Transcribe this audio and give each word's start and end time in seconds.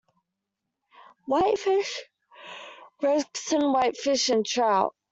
Whitefish, 1.27 2.05
Gregson, 2.97 3.71
whitefish 3.71 4.29
and 4.29 4.43
trout. 4.43 4.95